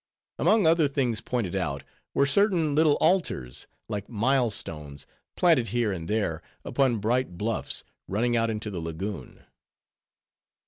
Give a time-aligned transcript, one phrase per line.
[0.39, 1.83] Among other things pointed out,
[2.15, 8.35] were certain little altars, like mile stones, planted here and there upon bright bluffs, running
[8.35, 9.43] out into the lagoon.